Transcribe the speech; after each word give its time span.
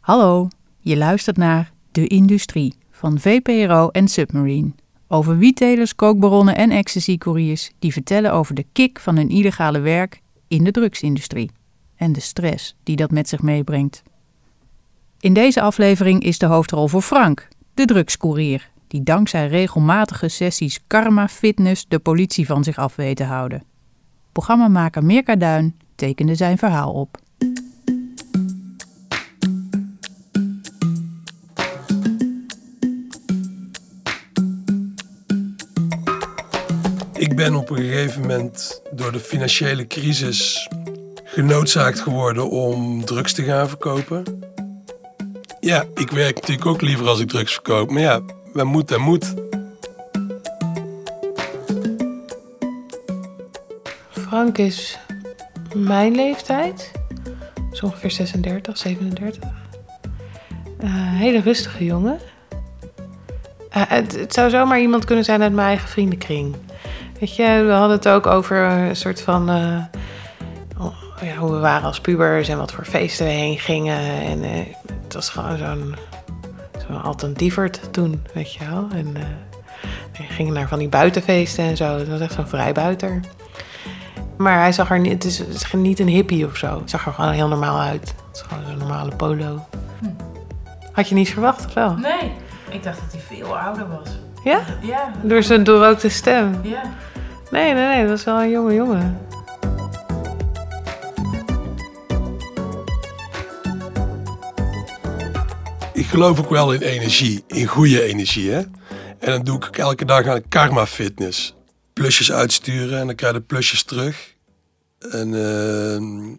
Hallo, 0.00 0.48
je 0.78 0.96
luistert 0.96 1.36
naar 1.36 1.72
De 1.92 2.06
Industrie 2.06 2.74
van 2.90 3.18
VPRO 3.18 3.88
en 3.88 4.08
Submarine. 4.08 4.72
Over 5.08 5.38
wiettelers, 5.38 5.94
kookbaronnen 5.94 6.56
en 6.56 6.70
ecstasy-couriers 6.70 7.70
die 7.78 7.92
vertellen 7.92 8.32
over 8.32 8.54
de 8.54 8.66
kick 8.72 9.00
van 9.00 9.16
hun 9.16 9.28
illegale 9.28 9.78
werk 9.78 10.20
in 10.48 10.64
de 10.64 10.70
drugsindustrie. 10.70 11.50
En 11.96 12.12
de 12.12 12.20
stress 12.20 12.76
die 12.82 12.96
dat 12.96 13.10
met 13.10 13.28
zich 13.28 13.42
meebrengt. 13.42 14.02
In 15.18 15.34
deze 15.34 15.60
aflevering 15.60 16.22
is 16.22 16.38
de 16.38 16.46
hoofdrol 16.46 16.88
voor 16.88 17.02
Frank, 17.02 17.48
de 17.74 17.84
drugscourier, 17.84 18.70
die 18.86 19.02
dankzij 19.02 19.46
regelmatige 19.46 20.28
sessies 20.28 20.80
karma 20.86 21.28
fitness 21.28 21.88
de 21.88 21.98
politie 21.98 22.46
van 22.46 22.64
zich 22.64 22.76
af 22.76 22.96
weet 22.96 23.16
te 23.16 23.24
houden. 23.24 23.62
Programmamaker 24.32 25.04
Mirka 25.04 25.36
Duin 25.36 25.76
tekende 25.94 26.34
zijn 26.34 26.58
verhaal 26.58 26.92
op. 26.92 27.18
Ik 37.30 37.36
ben 37.36 37.54
op 37.54 37.70
een 37.70 37.76
gegeven 37.76 38.20
moment 38.20 38.82
door 38.90 39.12
de 39.12 39.20
financiële 39.20 39.86
crisis 39.86 40.68
genoodzaakt 41.24 42.00
geworden 42.00 42.50
om 42.50 43.04
drugs 43.04 43.32
te 43.32 43.42
gaan 43.42 43.68
verkopen. 43.68 44.24
Ja, 45.60 45.84
ik 45.94 46.10
werk 46.10 46.34
natuurlijk 46.34 46.66
ook 46.66 46.80
liever 46.80 47.08
als 47.08 47.20
ik 47.20 47.28
drugs 47.28 47.52
verkoop, 47.52 47.90
maar 47.90 48.02
ja, 48.02 48.20
we 48.52 48.64
moet 48.64 48.90
en 48.90 49.00
moet. 49.00 49.34
Frank 54.10 54.58
is 54.58 54.98
mijn 55.74 56.14
leeftijd. 56.14 56.92
Zo 57.72 57.86
ongeveer 57.86 58.10
36, 58.10 58.78
37. 58.78 59.42
Uh, 59.42 60.90
hele 60.94 61.40
rustige 61.40 61.84
jongen. 61.84 62.18
Het, 63.68 64.16
het, 64.16 64.34
zou 64.34 64.50
zomaar 64.50 64.80
iemand 64.80 65.04
kunnen 65.04 65.24
zijn 65.24 65.42
uit 65.42 65.52
mijn 65.52 65.66
eigen 65.66 65.88
vriendenkring. 65.88 66.54
Weet 67.20 67.36
je, 67.36 67.62
we 67.66 67.72
hadden 67.72 67.96
het 67.96 68.08
ook 68.08 68.26
over 68.26 68.56
een 68.56 68.96
soort 68.96 69.20
van... 69.20 69.50
Uh, 69.50 69.84
ja, 71.22 71.34
hoe 71.36 71.50
we 71.50 71.58
waren 71.58 71.86
als 71.86 72.00
pubers 72.00 72.48
en 72.48 72.58
wat 72.58 72.72
voor 72.72 72.84
feesten 72.84 73.26
we 73.26 73.32
heen 73.32 73.58
gingen. 73.58 73.98
En 74.22 74.42
het 75.02 75.14
was 75.14 75.28
gewoon 75.28 75.58
zo'n 75.58 75.94
zo'n 76.86 77.02
alternatievert 77.02 77.92
toen, 77.92 78.22
weet 78.34 78.52
je 78.52 78.64
wel. 78.70 78.86
En 78.92 79.12
we 80.12 80.22
gingen 80.28 80.52
naar 80.52 80.68
van 80.68 80.78
die 80.78 80.88
buitenfeesten 80.88 81.64
en 81.64 81.76
zo. 81.76 81.98
Het 81.98 82.08
was 82.08 82.20
echt 82.20 82.32
zo'n 82.32 82.48
vrijbuiter. 82.48 83.20
Maar 84.36 84.58
hij 84.58 84.72
zag 84.72 84.90
er 84.90 85.00
niet, 85.00 85.12
het 85.12 85.24
is, 85.24 85.38
het 85.38 85.48
is 85.48 85.72
niet 85.72 85.98
een 85.98 86.08
hippie 86.08 86.46
of 86.46 86.56
zo. 86.56 86.78
Het 86.80 86.90
zag 86.90 87.06
er 87.06 87.12
gewoon 87.12 87.32
heel 87.32 87.48
normaal 87.48 87.80
uit. 87.80 88.14
Het 88.26 88.36
is 88.36 88.42
gewoon 88.42 88.64
zo'n 88.66 88.78
normale 88.78 89.16
polo. 89.16 89.66
Hm. 89.98 90.06
Had 90.92 91.08
je 91.08 91.14
niet 91.14 91.30
verwacht 91.30 91.66
of 91.66 91.74
wel? 91.74 91.94
Nee, 91.94 92.32
ik 92.70 92.82
dacht 92.82 93.00
dat 93.00 93.12
hij 93.12 93.38
veel 93.38 93.58
ouder 93.58 93.88
was. 93.88 94.08
Ja? 94.44 94.60
Ja. 94.80 95.12
Door 95.22 95.42
zijn 95.42 95.64
doorrookte 95.64 96.08
stem? 96.08 96.60
Ja. 96.62 96.82
Nee, 97.50 97.72
nee, 97.74 97.86
nee, 97.86 98.00
dat 98.00 98.10
was 98.10 98.24
wel 98.24 98.40
een 98.40 98.50
jonge 98.50 98.74
jongen. 98.74 99.18
Ik 105.92 106.06
geloof 106.06 106.38
ook 106.38 106.50
wel 106.50 106.72
in 106.72 106.80
energie, 106.80 107.44
in 107.46 107.66
goede 107.66 108.02
energie. 108.02 108.50
Hè? 108.50 108.58
En 109.18 109.30
dan 109.30 109.42
doe 109.42 109.56
ik 109.56 109.78
elke 109.78 110.04
dag 110.04 110.26
aan 110.26 110.48
karma 110.48 110.86
fitness. 110.86 111.54
Plusjes 111.92 112.32
uitsturen 112.32 112.98
en 112.98 113.06
dan 113.06 113.14
krijg 113.14 113.34
je 113.34 113.40
plusjes 113.40 113.82
terug. 113.82 114.34
En 115.10 115.32
uh, 115.32 116.36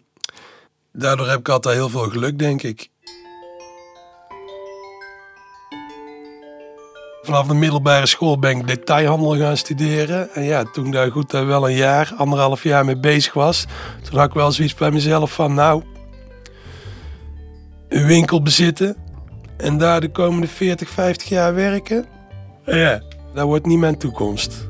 daardoor 0.92 1.28
heb 1.28 1.38
ik 1.38 1.48
altijd 1.48 1.74
heel 1.74 1.88
veel 1.88 2.08
geluk, 2.10 2.38
denk 2.38 2.62
ik. 2.62 2.88
Vanaf 7.22 7.46
de 7.46 7.54
middelbare 7.54 8.06
school 8.06 8.38
ben 8.38 8.58
ik 8.58 8.66
detailhandel 8.66 9.36
gaan 9.36 9.56
studeren. 9.56 10.34
En 10.34 10.42
ja, 10.42 10.64
toen 10.64 10.90
daar 10.90 11.10
goed 11.10 11.30
daar 11.30 11.46
wel 11.46 11.68
een 11.68 11.76
jaar, 11.76 12.12
anderhalf 12.16 12.62
jaar 12.62 12.84
mee 12.84 12.96
bezig 12.96 13.32
was, 13.32 13.66
toen 14.02 14.18
had 14.18 14.28
ik 14.28 14.34
wel 14.34 14.52
zoiets 14.52 14.74
bij 14.74 14.90
mezelf 14.90 15.32
van, 15.32 15.54
nou, 15.54 15.82
een 17.88 18.06
winkel 18.06 18.42
bezitten 18.42 18.96
en 19.56 19.78
daar 19.78 20.00
de 20.00 20.10
komende 20.10 20.46
40, 20.46 20.88
50 20.88 21.28
jaar 21.28 21.54
werken. 21.54 22.06
Ja, 22.64 23.02
dat 23.34 23.44
wordt 23.44 23.66
niet 23.66 23.78
mijn 23.78 23.98
toekomst. 23.98 24.68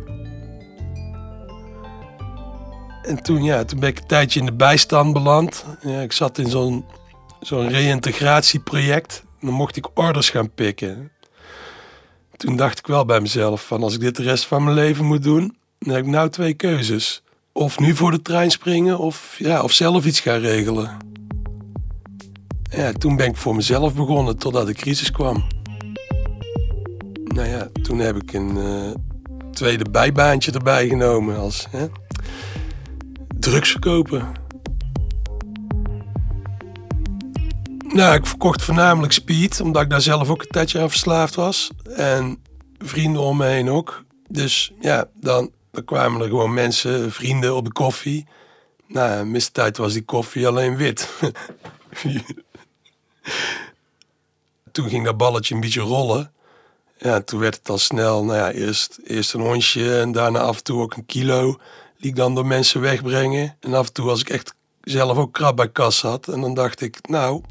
En 3.02 3.22
toen, 3.22 3.42
ja, 3.42 3.64
toen 3.64 3.80
ben 3.80 3.88
ik 3.88 3.98
een 3.98 4.06
tijdje 4.06 4.40
in 4.40 4.46
de 4.46 4.52
bijstand 4.52 5.12
beland. 5.12 5.64
Ja, 5.80 6.00
ik 6.00 6.12
zat 6.12 6.38
in 6.38 6.50
zo'n 6.50 6.84
zo'n 7.40 7.68
reïntegratieproject. 7.68 9.22
Dan 9.40 9.52
mocht 9.52 9.76
ik 9.76 9.98
orders 9.98 10.30
gaan 10.30 10.50
pikken. 10.54 11.10
Toen 12.42 12.56
dacht 12.56 12.78
ik 12.78 12.86
wel 12.86 13.04
bij 13.04 13.20
mezelf 13.20 13.66
van 13.66 13.82
als 13.82 13.94
ik 13.94 14.00
dit 14.00 14.16
de 14.16 14.22
rest 14.22 14.46
van 14.46 14.64
mijn 14.64 14.76
leven 14.76 15.04
moet 15.04 15.22
doen, 15.22 15.56
heb 15.78 15.96
ik 15.96 16.06
nou 16.06 16.28
twee 16.28 16.54
keuzes. 16.54 17.22
Of 17.52 17.78
nu 17.78 17.96
voor 17.96 18.10
de 18.10 18.22
trein 18.22 18.50
springen 18.50 18.98
of, 18.98 19.34
ja, 19.38 19.62
of 19.62 19.72
zelf 19.72 20.04
iets 20.04 20.20
gaan 20.20 20.38
regelen. 20.38 20.96
Ja, 22.70 22.92
toen 22.92 23.16
ben 23.16 23.26
ik 23.26 23.36
voor 23.36 23.54
mezelf 23.54 23.94
begonnen 23.94 24.36
totdat 24.36 24.66
de 24.66 24.72
crisis 24.72 25.10
kwam. 25.10 25.44
Nou 27.24 27.48
ja, 27.48 27.68
toen 27.82 27.98
heb 27.98 28.16
ik 28.16 28.32
een 28.32 28.56
uh, 28.56 28.90
tweede 29.52 29.84
bijbaantje 29.90 30.52
erbij 30.52 30.88
genomen 30.88 31.38
als 31.38 31.66
hè, 31.70 31.86
drugs 33.38 33.78
Nou, 37.92 38.14
ik 38.14 38.26
verkocht 38.26 38.62
voornamelijk 38.62 39.12
speed, 39.12 39.60
omdat 39.60 39.82
ik 39.82 39.90
daar 39.90 40.00
zelf 40.00 40.28
ook 40.28 40.42
een 40.42 40.48
tijdje 40.48 40.80
aan 40.80 40.90
verslaafd 40.90 41.34
was. 41.34 41.70
En 41.96 42.42
vrienden 42.78 43.22
om 43.22 43.36
me 43.36 43.46
heen 43.46 43.70
ook. 43.70 44.04
Dus 44.28 44.72
ja, 44.80 45.08
dan, 45.14 45.50
kwamen 45.84 46.20
er 46.20 46.28
gewoon 46.28 46.54
mensen, 46.54 47.12
vrienden 47.12 47.54
op 47.56 47.64
de 47.64 47.72
koffie. 47.72 48.26
Nou, 48.86 49.34
in 49.34 49.40
tijd 49.52 49.76
was 49.76 49.92
die 49.92 50.04
koffie 50.04 50.46
alleen 50.46 50.76
wit. 50.76 51.08
toen 54.72 54.88
ging 54.88 55.04
dat 55.04 55.16
balletje 55.16 55.54
een 55.54 55.60
beetje 55.60 55.80
rollen. 55.80 56.32
Ja, 56.98 57.20
toen 57.20 57.40
werd 57.40 57.54
het 57.54 57.68
al 57.68 57.78
snel, 57.78 58.24
nou 58.24 58.38
ja, 58.38 58.50
eerst, 58.50 58.98
eerst 59.04 59.34
een 59.34 59.40
hondje 59.40 60.00
en 60.00 60.12
daarna 60.12 60.38
af 60.38 60.56
en 60.56 60.64
toe 60.64 60.80
ook 60.80 60.94
een 60.94 61.06
kilo. 61.06 61.58
Die 61.98 62.10
ik 62.10 62.16
dan 62.16 62.34
door 62.34 62.46
mensen 62.46 62.80
wegbrengen. 62.80 63.56
En 63.60 63.74
af 63.74 63.86
en 63.86 63.92
toe 63.92 64.08
als 64.08 64.20
ik 64.20 64.28
echt 64.28 64.54
zelf 64.82 65.16
ook 65.16 65.32
krab 65.32 65.56
bij 65.56 65.68
kas 65.68 66.02
had. 66.02 66.28
En 66.28 66.40
dan 66.40 66.54
dacht 66.54 66.80
ik, 66.80 67.08
nou, 67.08 67.42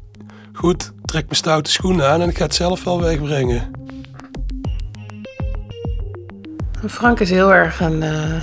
goed, 0.52 0.92
trek 1.04 1.24
mijn 1.24 1.36
stoute 1.36 1.70
schoenen 1.70 2.08
aan 2.08 2.20
en 2.20 2.28
ik 2.28 2.36
ga 2.36 2.44
het 2.44 2.54
zelf 2.54 2.84
wel 2.84 3.00
wegbrengen. 3.00 3.70
Frank 6.88 7.20
is 7.20 7.30
heel 7.30 7.54
erg 7.54 7.80
een. 7.80 8.02
Uh, 8.02 8.42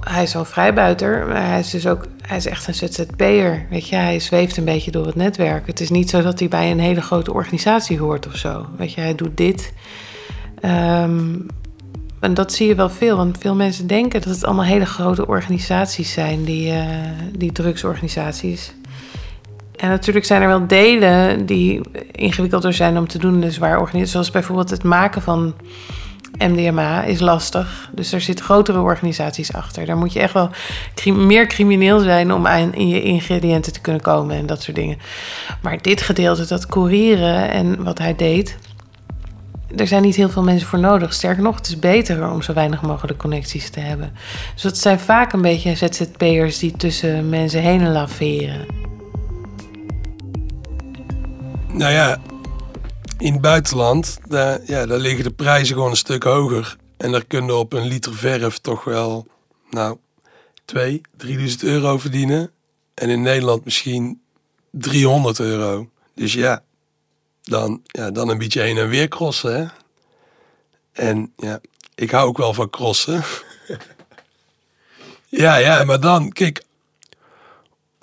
hij 0.00 0.22
is 0.22 0.30
zo'n 0.30 0.46
vrijbuiter, 0.46 1.26
maar 1.26 1.46
hij 1.46 1.58
is 1.58 1.70
dus 1.70 1.86
ook. 1.86 2.06
Hij 2.26 2.36
is 2.36 2.46
echt 2.46 2.68
een 2.68 2.74
ZZP'er. 2.74 3.66
Weet 3.70 3.88
je, 3.88 3.96
hij 3.96 4.20
zweeft 4.20 4.56
een 4.56 4.64
beetje 4.64 4.90
door 4.90 5.06
het 5.06 5.14
netwerk. 5.14 5.66
Het 5.66 5.80
is 5.80 5.90
niet 5.90 6.10
zo 6.10 6.22
dat 6.22 6.38
hij 6.38 6.48
bij 6.48 6.70
een 6.70 6.80
hele 6.80 7.00
grote 7.00 7.32
organisatie 7.32 7.98
hoort 7.98 8.26
of 8.26 8.36
zo. 8.36 8.66
Weet 8.76 8.92
je, 8.92 9.00
hij 9.00 9.14
doet 9.14 9.36
dit. 9.36 9.72
Um, 10.64 11.46
en 12.20 12.34
dat 12.34 12.52
zie 12.52 12.68
je 12.68 12.74
wel 12.74 12.90
veel, 12.90 13.16
want 13.16 13.38
veel 13.38 13.54
mensen 13.54 13.86
denken 13.86 14.20
dat 14.20 14.34
het 14.34 14.44
allemaal 14.44 14.64
hele 14.64 14.86
grote 14.86 15.26
organisaties 15.26 16.12
zijn, 16.12 16.44
die, 16.44 16.72
uh, 16.72 16.84
die 17.36 17.52
drugsorganisaties. 17.52 18.72
En 19.82 19.88
natuurlijk 19.88 20.26
zijn 20.26 20.42
er 20.42 20.48
wel 20.48 20.66
delen 20.66 21.46
die 21.46 21.80
ingewikkelder 22.12 22.72
zijn 22.72 22.98
om 22.98 23.08
te 23.08 23.18
doen, 23.18 23.40
dus 23.40 23.58
waar 23.58 23.78
organisaties, 23.78 24.12
zoals 24.12 24.30
bijvoorbeeld 24.30 24.70
het 24.70 24.82
maken 24.82 25.22
van 25.22 25.54
MDMA 26.38 27.02
is 27.02 27.20
lastig. 27.20 27.90
Dus 27.92 28.12
er 28.12 28.20
zitten 28.20 28.44
grotere 28.44 28.80
organisaties 28.80 29.52
achter. 29.52 29.86
Daar 29.86 29.96
moet 29.96 30.12
je 30.12 30.20
echt 30.20 30.32
wel 30.32 30.50
meer 31.04 31.46
crimineel 31.46 31.98
zijn 31.98 32.32
om 32.32 32.46
aan 32.46 32.74
in 32.74 32.88
je 32.88 33.02
ingrediënten 33.02 33.72
te 33.72 33.80
kunnen 33.80 34.02
komen 34.02 34.36
en 34.36 34.46
dat 34.46 34.62
soort 34.62 34.76
dingen. 34.76 34.98
Maar 35.62 35.82
dit 35.82 36.02
gedeelte, 36.02 36.46
dat 36.46 36.66
courieren 36.66 37.50
en 37.50 37.84
wat 37.84 37.98
hij 37.98 38.16
deed, 38.16 38.58
er 39.76 39.86
zijn 39.86 40.02
niet 40.02 40.16
heel 40.16 40.30
veel 40.30 40.42
mensen 40.42 40.68
voor 40.68 40.78
nodig. 40.78 41.12
Sterker 41.12 41.42
nog, 41.42 41.56
het 41.56 41.66
is 41.66 41.78
beter 41.78 42.30
om 42.30 42.42
zo 42.42 42.52
weinig 42.52 42.82
mogelijk 42.82 43.18
connecties 43.18 43.70
te 43.70 43.80
hebben. 43.80 44.12
Dus 44.54 44.62
het 44.62 44.78
zijn 44.78 44.98
vaak 44.98 45.32
een 45.32 45.42
beetje 45.42 45.74
ZZP'ers 45.74 46.58
die 46.58 46.76
tussen 46.76 47.28
mensen 47.28 47.60
heen 47.60 47.92
laveren. 47.92 48.81
Nou 51.72 51.92
ja, 51.92 52.20
in 53.18 53.32
het 53.32 53.40
buitenland, 53.40 54.18
daar, 54.28 54.60
ja, 54.66 54.86
daar 54.86 54.98
liggen 54.98 55.24
de 55.24 55.30
prijzen 55.30 55.74
gewoon 55.74 55.90
een 55.90 55.96
stuk 55.96 56.22
hoger. 56.22 56.76
En 56.96 57.12
daar 57.12 57.24
kunnen 57.24 57.58
op 57.58 57.72
een 57.72 57.86
liter 57.86 58.14
verf 58.14 58.58
toch 58.58 58.84
wel, 58.84 59.26
nou, 59.70 59.98
2, 60.64 61.00
3000 61.16 61.62
euro 61.62 61.98
verdienen. 61.98 62.50
En 62.94 63.08
in 63.08 63.22
Nederland 63.22 63.64
misschien 63.64 64.20
300 64.70 65.38
euro. 65.38 65.88
Dus 66.14 66.32
ja, 66.32 66.62
dan, 67.42 67.80
ja, 67.84 68.10
dan 68.10 68.28
een 68.28 68.38
beetje 68.38 68.60
heen 68.60 68.78
en 68.78 68.88
weer 68.88 69.08
crossen. 69.08 69.56
Hè? 69.56 69.66
En 70.92 71.32
ja, 71.36 71.60
ik 71.94 72.10
hou 72.10 72.28
ook 72.28 72.38
wel 72.38 72.54
van 72.54 72.70
crossen. 72.70 73.24
ja, 75.42 75.56
ja, 75.56 75.84
maar 75.84 76.00
dan, 76.00 76.32
kijk, 76.32 76.62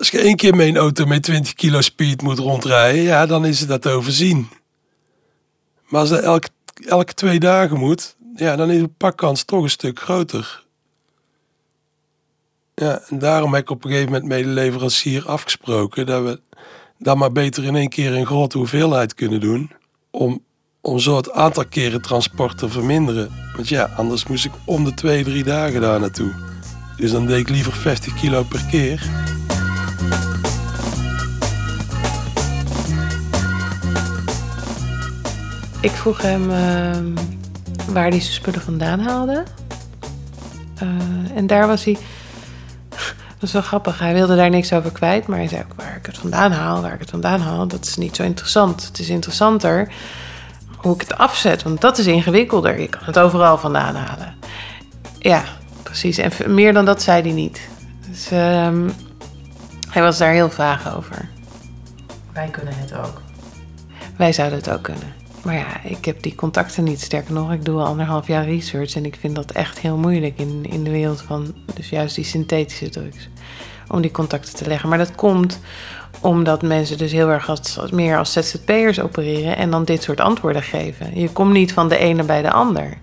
Als 0.00 0.10
je 0.10 0.18
één 0.18 0.36
keer 0.36 0.56
met 0.56 0.66
een 0.66 0.76
auto 0.76 1.06
met 1.06 1.22
20 1.22 1.54
kilo 1.54 1.80
speed 1.80 2.22
moet 2.22 2.38
rondrijden, 2.38 3.02
ja, 3.02 3.26
dan 3.26 3.44
is 3.44 3.60
het 3.60 3.68
dat 3.68 3.86
overzien. 3.86 4.48
Maar 5.88 6.00
als 6.00 6.10
dat 6.10 6.22
elke, 6.22 6.48
elke 6.86 7.14
twee 7.14 7.40
dagen 7.40 7.78
moet, 7.78 8.16
ja, 8.34 8.56
dan 8.56 8.70
is 8.70 8.80
de 8.80 8.88
pakkans 8.88 9.42
toch 9.42 9.62
een 9.62 9.70
stuk 9.70 10.00
groter. 10.00 10.64
Ja, 12.74 13.00
en 13.08 13.18
daarom 13.18 13.54
heb 13.54 13.62
ik 13.62 13.70
op 13.70 13.84
een 13.84 13.90
gegeven 13.90 14.12
moment 14.12 14.28
met 14.28 14.44
de 14.44 14.48
leverancier 14.48 15.28
afgesproken 15.28 16.06
dat 16.06 16.22
we 16.22 16.40
dan 16.98 17.18
maar 17.18 17.32
beter 17.32 17.64
in 17.64 17.76
één 17.76 17.88
keer 17.88 18.14
een 18.14 18.26
grote 18.26 18.58
hoeveelheid 18.58 19.14
kunnen 19.14 19.40
doen. 19.40 19.70
Om, 20.10 20.44
om 20.80 20.98
zo 20.98 21.16
het 21.16 21.32
aantal 21.32 21.66
keren 21.66 22.02
transport 22.02 22.58
te 22.58 22.68
verminderen. 22.68 23.30
Want 23.56 23.68
ja, 23.68 23.90
anders 23.96 24.26
moest 24.26 24.44
ik 24.44 24.52
om 24.64 24.84
de 24.84 24.94
twee, 24.94 25.24
drie 25.24 25.44
dagen 25.44 25.80
daar 25.80 26.00
naartoe. 26.00 26.32
Dus 26.96 27.10
dan 27.10 27.26
deed 27.26 27.38
ik 27.38 27.48
liever 27.48 27.72
50 27.72 28.14
kilo 28.20 28.42
per 28.42 28.64
keer. 28.70 29.28
Ik 35.80 35.90
vroeg 35.90 36.22
hem 36.22 36.50
ehm, 36.50 37.14
waar 37.92 38.08
hij 38.08 38.20
zijn 38.20 38.32
spullen 38.32 38.60
vandaan 38.60 39.00
haalde. 39.00 39.42
Eh, 40.74 40.88
en 41.34 41.46
daar 41.46 41.66
was 41.66 41.84
hij. 41.84 41.98
Dat 43.38 43.48
is 43.48 43.52
wel 43.52 43.62
grappig. 43.62 43.98
Hij 43.98 44.14
wilde 44.14 44.36
daar 44.36 44.50
niks 44.50 44.72
over 44.72 44.92
kwijt. 44.92 45.26
Maar 45.26 45.38
hij 45.38 45.48
zei 45.48 45.62
ook 45.62 45.74
waar 45.76 45.96
ik 45.96 46.06
het 46.06 46.18
vandaan 46.18 46.52
haal, 46.52 46.82
waar 46.82 46.92
ik 46.92 47.00
het 47.00 47.10
vandaan 47.10 47.40
haal. 47.40 47.66
Dat 47.66 47.86
is 47.86 47.96
niet 47.96 48.16
zo 48.16 48.22
interessant. 48.22 48.86
Het 48.86 48.98
is 48.98 49.08
interessanter 49.08 49.92
hoe 50.76 50.94
ik 50.94 51.00
het 51.00 51.18
afzet. 51.18 51.62
Want 51.62 51.80
dat 51.80 51.98
is 51.98 52.06
ingewikkelder. 52.06 52.80
Je 52.80 52.88
kan 52.88 53.04
het 53.04 53.18
overal 53.18 53.58
vandaan 53.58 53.94
halen. 53.94 54.34
Ja, 55.18 55.44
precies. 55.82 56.18
En 56.18 56.54
meer 56.54 56.72
dan 56.72 56.84
dat 56.84 57.02
zei 57.02 57.22
hij 57.22 57.32
niet. 57.32 57.68
Dus 58.08 58.30
ehm, 58.30 58.88
hij 59.88 60.02
was 60.02 60.18
daar 60.18 60.32
heel 60.32 60.50
vaag 60.50 60.96
over. 60.96 61.28
Wij 62.32 62.48
kunnen 62.48 62.74
het 62.76 62.94
ook. 62.94 63.20
Wij 64.16 64.32
zouden 64.32 64.58
het 64.58 64.70
ook 64.70 64.82
kunnen. 64.82 65.19
Maar 65.42 65.54
ja, 65.54 65.82
ik 65.82 66.04
heb 66.04 66.22
die 66.22 66.34
contacten 66.34 66.84
niet. 66.84 67.00
Sterker 67.00 67.32
nog, 67.32 67.52
ik 67.52 67.64
doe 67.64 67.80
al 67.80 67.86
anderhalf 67.86 68.26
jaar 68.26 68.44
research 68.44 68.94
en 68.94 69.04
ik 69.04 69.16
vind 69.20 69.34
dat 69.34 69.50
echt 69.50 69.78
heel 69.78 69.96
moeilijk 69.96 70.38
in, 70.38 70.66
in 70.70 70.84
de 70.84 70.90
wereld 70.90 71.22
van 71.22 71.54
dus 71.74 71.88
juist 71.88 72.14
die 72.14 72.24
synthetische 72.24 72.88
drugs. 72.88 73.28
Om 73.88 74.00
die 74.00 74.10
contacten 74.10 74.54
te 74.54 74.66
leggen. 74.66 74.88
Maar 74.88 74.98
dat 74.98 75.14
komt 75.14 75.60
omdat 76.20 76.62
mensen 76.62 76.98
dus 76.98 77.12
heel 77.12 77.28
erg 77.28 77.48
als, 77.48 77.78
meer 77.90 78.18
als 78.18 78.32
ZZP'ers 78.32 79.00
opereren 79.00 79.56
en 79.56 79.70
dan 79.70 79.84
dit 79.84 80.02
soort 80.02 80.20
antwoorden 80.20 80.62
geven. 80.62 81.20
Je 81.20 81.30
komt 81.30 81.52
niet 81.52 81.72
van 81.72 81.88
de 81.88 81.96
ene 81.96 82.22
bij 82.22 82.42
de 82.42 82.50
ander. 82.50 82.98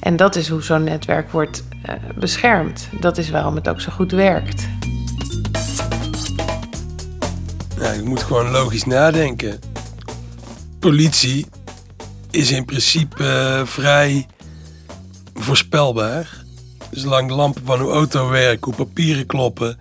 En 0.00 0.16
dat 0.16 0.36
is 0.36 0.48
hoe 0.48 0.62
zo'n 0.62 0.84
netwerk 0.84 1.30
wordt 1.30 1.64
eh, 1.82 1.94
beschermd. 2.18 2.88
Dat 3.00 3.18
is 3.18 3.30
waarom 3.30 3.54
het 3.54 3.68
ook 3.68 3.80
zo 3.80 3.92
goed 3.92 4.12
werkt. 4.12 4.68
Ja, 7.80 7.92
je 7.92 8.02
moet 8.04 8.22
gewoon 8.22 8.50
logisch 8.50 8.84
nadenken. 8.84 9.58
Politie 10.78 11.46
is 12.30 12.50
in 12.50 12.64
principe 12.64 13.24
eh, 13.24 13.66
vrij 13.66 14.26
voorspelbaar. 15.34 16.44
Zolang 16.90 17.28
de 17.28 17.34
lampen 17.34 17.62
van 17.64 17.80
uw 17.80 17.90
auto 17.90 18.28
werken, 18.28 18.64
hoe 18.64 18.86
papieren 18.86 19.26
kloppen, 19.26 19.78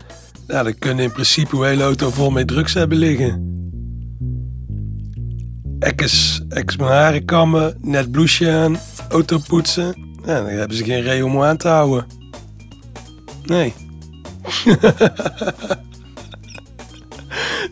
nou, 0.48 0.64
dan 0.64 0.80
kunnen 0.80 1.04
in 1.04 1.12
principe 1.12 1.56
uw 1.56 1.62
hele 1.62 1.84
auto 1.84 2.10
vol 2.10 2.30
met 2.30 2.48
drugs 2.48 2.74
hebben 2.74 2.98
liggen. 2.98 3.54
Ekkes, 5.80 6.42
ekkes 6.50 6.78
mijn 6.78 6.92
haren 6.92 7.26
kammen, 7.26 7.78
net 7.82 8.12
blouseje 8.12 8.52
aan, 8.52 8.78
auto 9.10 9.40
poetsen. 9.48 9.96
Ja, 10.26 10.42
dan 10.42 10.46
hebben 10.46 10.78
ze 10.78 10.84
geen 10.84 11.02
reden 11.02 11.26
om 11.26 11.44
aan 11.44 11.58
te 11.58 11.68
houden. 11.68 12.06
Nee. 13.46 13.74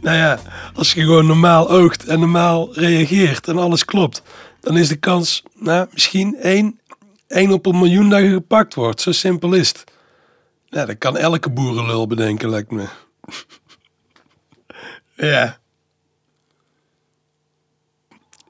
Nou 0.02 0.18
ja, 0.18 0.40
als 0.74 0.94
je 0.94 1.02
gewoon 1.02 1.26
normaal 1.26 1.70
oogt 1.70 2.06
en 2.06 2.20
normaal 2.20 2.74
reageert 2.74 3.48
en 3.48 3.58
alles 3.58 3.86
klopt, 3.86 4.24
dan 4.64 4.78
is 4.78 4.88
de 4.88 4.96
kans, 4.96 5.44
nou, 5.54 5.88
misschien 5.92 6.36
één, 6.36 6.80
één 7.28 7.52
op 7.52 7.66
een 7.66 7.78
miljoen 7.78 8.10
dat 8.10 8.22
je 8.22 8.30
gepakt 8.30 8.74
wordt. 8.74 9.02
Zo 9.02 9.12
simpel 9.12 9.54
is 9.54 9.68
het. 9.68 9.84
Ja, 10.66 10.86
dat 10.86 10.98
kan 10.98 11.18
elke 11.18 11.50
boerenlul 11.50 12.08
bedenken, 12.08 12.50
lijkt 12.50 12.72
me. 12.72 12.88
ja. 15.32 15.60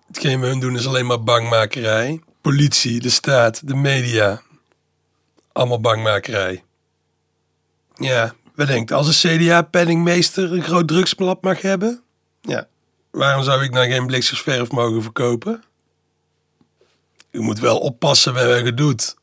Hetgeen 0.07 0.39
we 0.39 0.47
hun 0.47 0.59
doen 0.59 0.75
is 0.75 0.87
alleen 0.87 1.05
maar 1.05 1.23
bangmakerij. 1.23 2.21
Politie, 2.41 2.99
de 2.99 3.09
staat, 3.09 3.67
de 3.67 3.75
media. 3.75 4.41
Allemaal 5.51 5.81
bangmakerij. 5.81 6.63
Ja, 7.95 8.33
we 8.55 8.65
denken 8.65 8.95
als 8.95 9.23
een 9.23 9.37
CDA-penningmeester 9.37 10.53
een 10.53 10.63
groot 10.63 10.87
drugslab 10.87 11.43
mag 11.43 11.61
hebben? 11.61 12.03
Ja, 12.41 12.67
waarom 13.11 13.43
zou 13.43 13.63
ik 13.63 13.71
nou 13.71 13.87
geen 13.87 14.05
bliksersverf 14.05 14.71
mogen 14.71 15.01
verkopen? 15.01 15.63
U 17.33 17.41
moet 17.41 17.59
wel 17.59 17.77
oppassen 17.77 18.33
wat 18.33 18.43
je 18.43 18.73
doet. 18.73 19.15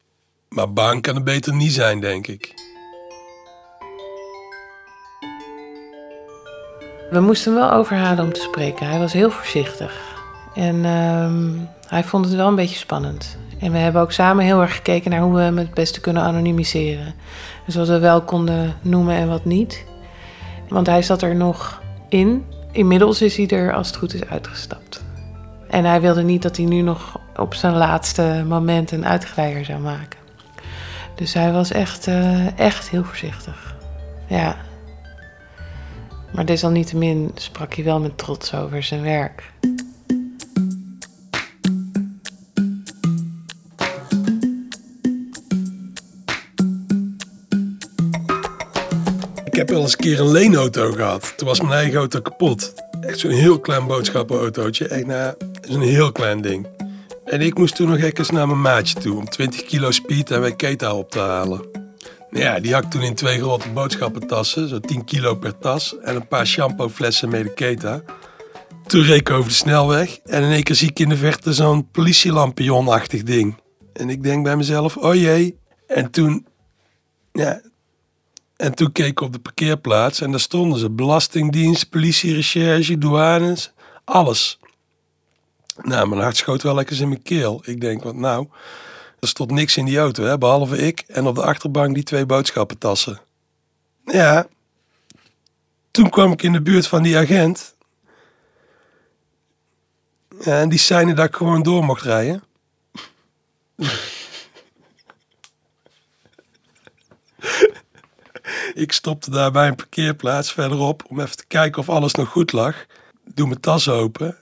Maar 0.49 0.73
bang 0.73 1.03
kan 1.03 1.15
het 1.15 1.25
beter 1.25 1.55
niet 1.55 1.73
zijn, 1.73 2.01
denk 2.01 2.27
ik. 2.27 2.55
We 7.11 7.21
moesten 7.21 7.53
hem 7.53 7.61
wel 7.61 7.73
overhalen 7.73 8.25
om 8.25 8.33
te 8.33 8.41
spreken. 8.41 8.87
Hij 8.87 8.99
was 8.99 9.13
heel 9.13 9.31
voorzichtig. 9.31 9.93
En 10.55 10.85
ehm, 10.85 11.51
hij 11.87 12.05
vond 12.05 12.25
het 12.25 12.35
wel 12.35 12.49
een 12.49 12.55
beetje 12.55 12.77
spannend. 12.77 13.39
En 13.59 13.73
we 13.73 13.79
hebben 13.79 14.03
ook 14.03 14.13
samen 14.13 14.45
heel 14.45 14.61
erg 14.61 14.75
gekeken 14.75 15.11
naar 15.11 15.21
hoe 15.21 15.35
we 15.35 15.41
hem 15.41 15.59
het 15.59 15.75
beste 15.75 16.01
kunnen 16.01 16.23
anonimiseren. 16.23 17.15
Dus 17.67 17.75
wat 17.75 17.89
we 17.89 17.99
wel 17.99 18.23
konden 18.23 18.77
noemen 18.83 19.17
en 19.17 19.29
wat 19.29 19.45
niet. 19.45 19.85
Want 20.69 20.87
hij 20.87 21.03
zat 21.03 21.23
er 21.23 21.37
nog 21.37 21.83
in. 22.09 22.45
Inmiddels 22.73 23.23
is 23.23 23.37
hij 23.37 23.49
er, 23.49 23.75
als 23.75 23.87
het 23.87 23.97
goed 23.97 24.15
is, 24.15 24.25
uitgestapt. 24.25 25.09
En 25.71 25.85
hij 25.85 26.01
wilde 26.01 26.23
niet 26.23 26.43
dat 26.43 26.57
hij 26.57 26.67
nu 26.67 26.81
nog 26.81 27.21
op 27.37 27.55
zijn 27.55 27.75
laatste 27.75 28.45
moment 28.49 28.91
een 28.91 29.07
uitglijder 29.07 29.65
zou 29.65 29.79
maken. 29.79 30.19
Dus 31.15 31.35
hij 31.35 31.53
was 31.53 31.71
echt, 31.71 32.07
eh, 32.07 32.59
echt 32.59 32.91
heel 32.91 33.05
voorzichtig. 33.05 33.77
Ja. 34.27 34.57
Maar 36.33 36.45
desalniettemin 36.45 37.31
sprak 37.35 37.75
hij 37.75 37.85
wel 37.85 38.01
met 38.01 38.19
trots 38.19 38.55
over 38.55 38.83
zijn 38.83 39.03
werk. 39.03 39.53
Ik 49.45 49.57
heb 49.57 49.69
wel 49.69 49.81
eens 49.81 49.93
een 49.93 49.99
keer 49.99 50.21
een 50.21 50.31
leenauto 50.31 50.93
gehad. 50.93 51.33
Toen 51.37 51.49
was 51.49 51.61
mijn 51.61 51.73
eigen 51.73 51.99
auto 51.99 52.21
kapot. 52.21 52.75
Echt 53.01 53.19
zo'n 53.19 53.31
heel 53.31 53.61
klein 53.61 53.87
boodschappenautootje. 53.87 54.89
Echt 54.89 55.07
nou, 55.07 55.35
zo'n 55.71 55.81
heel 55.81 56.13
klein 56.13 56.41
ding. 56.41 56.67
En 57.25 57.41
ik 57.41 57.59
moest 57.59 57.75
toen 57.75 57.89
nog 57.89 57.99
eens 57.99 58.31
naar 58.31 58.47
mijn 58.47 58.61
maatje 58.61 59.01
toe 59.01 59.17
om 59.17 59.29
20 59.29 59.63
kilo 59.63 59.91
speed 59.91 60.31
en 60.31 60.57
Keta 60.57 60.95
op 60.95 61.11
te 61.11 61.19
halen. 61.19 61.61
Nou 62.31 62.45
ja, 62.45 62.61
die 62.61 62.75
had 62.75 62.91
toen 62.91 63.03
in 63.03 63.15
twee 63.15 63.39
grote 63.39 63.71
boodschappentassen, 63.71 64.69
zo 64.69 64.81
10 64.81 65.05
kilo 65.05 65.35
per 65.35 65.59
tas, 65.59 65.99
en 65.99 66.17
een 66.17 66.29
paar 66.29 66.47
shampooflessen 66.47 67.29
Medeketa. 67.29 68.03
Toen 68.87 69.03
reed 69.03 69.21
ik 69.21 69.31
over 69.31 69.49
de 69.49 69.57
snelweg 69.57 70.19
en 70.25 70.43
in 70.43 70.51
één 70.51 70.63
keer 70.63 70.75
zie 70.75 70.89
ik 70.89 70.99
in 70.99 71.09
de 71.09 71.17
verte 71.17 71.53
zo'n 71.53 71.91
politielampionachtig 71.91 73.23
ding. 73.23 73.57
En 73.93 74.11
ik 74.11 74.23
denk 74.23 74.45
bij 74.45 74.57
mezelf, 74.57 74.97
oh 74.97 75.15
jee. 75.15 75.59
En 75.87 76.11
toen, 76.11 76.47
ja, 77.33 77.61
en 78.57 78.75
toen 78.75 78.93
keek 78.93 79.07
ik 79.07 79.21
op 79.21 79.33
de 79.33 79.39
parkeerplaats 79.39 80.21
en 80.21 80.31
daar 80.31 80.41
stonden 80.41 80.79
ze. 80.79 80.91
Belastingdienst, 80.91 81.91
politie, 81.91 82.35
recherche, 82.35 82.99
douanes, 82.99 83.73
alles. 84.05 84.59
Nou, 85.77 86.09
mijn 86.09 86.21
hart 86.21 86.37
schoot 86.37 86.63
wel 86.63 86.75
lekker 86.75 87.01
in 87.01 87.09
mijn 87.09 87.23
keel. 87.23 87.63
Ik 87.65 87.81
denk, 87.81 88.03
wat 88.03 88.15
nou, 88.15 88.49
er 89.21 89.29
stond 89.29 89.51
niks 89.51 89.77
in 89.77 89.85
die 89.85 89.99
auto, 89.99 90.25
hè, 90.25 90.39
behalve 90.39 90.79
ik. 90.79 91.01
En 91.07 91.27
op 91.27 91.35
de 91.35 91.43
achterbank 91.43 91.95
die 91.95 92.05
twee 92.05 92.27
boodschappentassen. 92.27 93.21
Ja, 94.05 94.47
toen 95.91 96.11
kwam 96.11 96.33
ik 96.33 96.43
in 96.43 96.53
de 96.53 96.63
buurt 96.63 96.87
van 96.87 97.03
die 97.03 97.19
agent. 97.19 97.75
En 100.41 100.69
die 100.69 100.79
zeiden 100.79 101.17
dat 101.17 101.27
ik 101.27 101.35
gewoon 101.35 101.63
door 101.63 101.85
mocht 101.85 102.03
rijden. 102.03 102.43
Ik 108.75 108.93
stopte 108.93 109.31
daar 109.31 109.51
bij 109.51 109.69
een 109.69 109.75
parkeerplaats 109.75 110.53
verderop 110.53 111.05
om 111.09 111.21
even 111.21 111.37
te 111.37 111.47
kijken 111.47 111.81
of 111.81 111.89
alles 111.89 112.15
nog 112.15 112.29
goed 112.29 112.53
lag. 112.53 112.87
Doe 113.25 113.47
mijn 113.47 113.61
tas 113.61 113.89
open. 113.89 114.37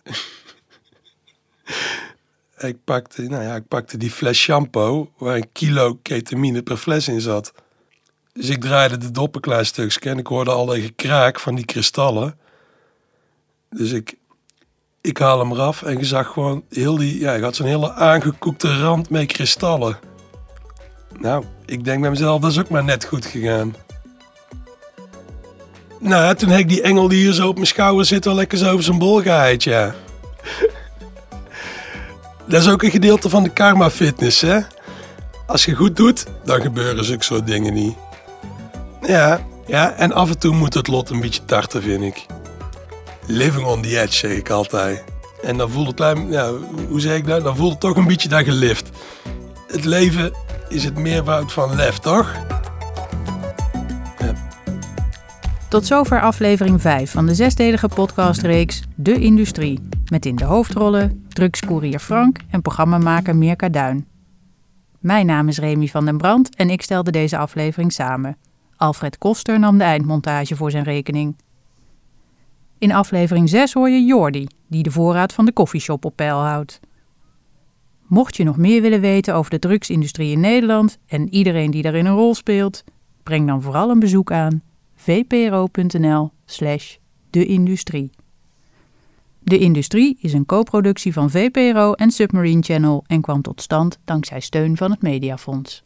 Ik, 2.59 2.77
pakte, 2.85 3.23
nou 3.23 3.43
ja, 3.43 3.55
ik 3.55 3.69
pakte 3.69 3.97
die 3.97 4.11
fles 4.11 4.39
shampoo 4.39 5.13
waar 5.19 5.37
een 5.37 5.53
kilo 5.53 5.99
ketamine 6.03 6.63
per 6.63 6.77
fles 6.77 7.09
in 7.09 7.21
zat. 7.21 7.53
Dus 8.33 8.49
ik 8.49 8.61
draaide 8.61 8.97
de 8.97 9.11
dop 9.11 9.41
klein 9.41 9.67
en 10.01 10.19
ik 10.19 10.27
hoorde 10.27 10.51
al 10.51 10.77
een 10.77 10.83
gekraak 10.83 11.41
van 11.41 11.55
die 11.55 11.65
kristallen. 11.65 12.39
Dus 13.71 13.93
ik, 13.93 14.15
ik 15.01 15.19
haal 15.19 15.39
hem 15.39 15.53
eraf 15.53 15.83
en 15.83 15.99
je 15.99 16.05
zag 16.05 16.27
gewoon 16.27 16.65
heel 16.69 16.97
die... 16.97 17.21
Ja, 17.21 17.33
ik 17.33 17.43
had 17.43 17.57
zo'n 17.57 17.67
hele 17.67 17.93
aangekoekte 17.93 18.79
rand 18.79 19.11
met 19.11 19.27
kristallen. 19.27 19.99
Nou, 21.19 21.45
ik 21.67 21.85
denk 21.85 22.01
bij 22.01 22.11
mezelf, 22.11 22.41
dat 22.41 22.51
is 22.51 22.59
ook 22.59 22.69
maar 22.69 22.85
net 22.85 23.05
goed 23.05 23.27
gegaan. 23.27 23.75
Nou, 26.01 26.35
toen 26.35 26.49
heb 26.49 26.59
ik 26.59 26.69
die 26.69 26.83
engel 26.83 27.09
die 27.09 27.23
hier 27.23 27.33
zo 27.33 27.49
op 27.49 27.55
mijn 27.55 27.67
schouder 27.67 28.05
zit 28.05 28.25
wel 28.25 28.35
lekker 28.35 28.59
zo 28.59 28.71
over 28.71 28.85
zijn 28.85 28.99
bol 28.99 29.23
gehaaid, 29.23 29.65
ja. 29.65 29.95
Dat 32.49 32.63
is 32.63 32.69
ook 32.69 32.83
een 32.83 32.91
gedeelte 32.91 33.29
van 33.29 33.43
de 33.43 33.49
karma 33.49 33.91
fitness, 33.91 34.41
hè. 34.41 34.59
Als 35.47 35.65
je 35.65 35.75
goed 35.75 35.97
doet, 35.97 36.25
dan 36.45 36.61
gebeuren 36.61 37.05
zulke 37.05 37.25
soort 37.25 37.47
dingen 37.47 37.75
niet. 37.75 37.95
Ja, 39.07 39.41
ja, 39.67 39.93
en 39.93 40.13
af 40.13 40.29
en 40.29 40.39
toe 40.39 40.55
moet 40.55 40.75
het 40.75 40.87
lot 40.87 41.11
een 41.11 41.21
beetje 41.21 41.45
tarten, 41.45 41.83
vind 41.83 42.03
ik. 42.03 42.27
Living 43.27 43.67
on 43.67 43.83
the 43.83 44.01
edge, 44.01 44.13
zeg 44.17 44.31
ik 44.31 44.51
altijd. 44.51 45.05
En 45.43 45.57
dan 45.57 45.71
voelt 45.71 45.87
het, 45.87 45.97
klein- 45.97 46.31
ja, 46.31 46.51
hoe 46.89 47.01
zeg 47.01 47.17
ik 47.17 47.27
dat? 47.27 47.45
Dan 47.45 47.57
voelt 47.57 47.71
het 47.71 47.81
toch 47.81 47.97
een 47.97 48.07
beetje 48.07 48.29
dat 48.29 48.45
je 48.45 48.53
lift. 48.53 48.89
Het 49.67 49.85
leven 49.85 50.33
is 50.69 50.85
het 50.85 50.99
meervoud 50.99 51.53
van 51.53 51.75
lef, 51.77 51.99
toch? 51.99 52.33
Tot 55.69 55.87
zover 55.87 56.21
aflevering 56.21 56.81
5 56.81 57.11
van 57.11 57.27
de 57.27 57.35
zesdelige 57.35 57.89
podcastreeks 57.89 58.83
De 58.95 59.21
Industrie. 59.21 59.81
Met 60.11 60.27
in 60.27 60.37
de 60.37 60.45
hoofdrollen 60.45 61.27
drugscourier 61.29 61.99
Frank 61.99 62.39
en 62.51 62.63
programmamaker 62.63 63.37
Mirka 63.37 63.69
Duin. 63.69 64.07
Mijn 64.99 65.27
naam 65.27 65.49
is 65.49 65.59
Remy 65.59 65.87
van 65.87 66.05
den 66.05 66.17
Brand 66.17 66.57
en 66.57 66.71
ik 66.71 66.83
stelde 66.83 67.11
deze 67.11 67.39
aflevering 67.39 67.93
samen. 67.93 68.37
Alfred 68.77 69.19
Koster 69.19 69.59
nam 69.59 69.79
de 69.79 69.85
eindmontage 69.85 70.57
voor 70.57 70.71
zijn 70.71 70.85
rekening. 70.85 71.37
In 72.79 72.93
aflevering 72.93 73.49
6 73.49 73.73
hoor 73.73 73.91
je 73.91 74.05
Jordi, 74.05 74.47
die 74.69 74.83
de 74.83 74.91
voorraad 74.91 75.33
van 75.33 75.45
de 75.45 75.53
koffieshop 75.53 76.05
op 76.05 76.17
peil 76.17 76.39
houdt. 76.39 76.81
Mocht 78.07 78.37
je 78.37 78.45
nog 78.45 78.57
meer 78.57 78.83
willen 78.83 79.01
weten 79.01 79.35
over 79.35 79.51
de 79.51 79.59
drugsindustrie 79.59 80.33
in 80.33 80.41
Nederland 80.41 80.99
en 81.07 81.35
iedereen 81.35 81.71
die 81.71 81.83
daarin 81.83 82.07
een 82.07 82.15
rol 82.15 82.35
speelt, 82.35 82.85
breng 83.23 83.47
dan 83.47 83.63
vooral 83.63 83.91
een 83.91 84.01
bezoek 84.01 84.33
aan 84.33 84.63
vpro.nl 84.99 86.31
slash 86.45 86.97
de 87.31 87.47
industrie. 87.47 88.11
De 89.39 89.59
Industrie 89.59 90.19
is 90.21 90.33
een 90.33 90.47
co-productie 90.47 91.13
van 91.13 91.31
VPRO 91.31 91.93
en 91.93 92.11
Submarine 92.11 92.63
Channel 92.63 93.05
en 93.07 93.21
kwam 93.21 93.43
tot 93.43 93.63
stand 93.63 93.99
dankzij 94.05 94.41
steun 94.41 94.77
van 94.77 94.91
het 94.91 95.03
Mediafonds. 95.03 95.85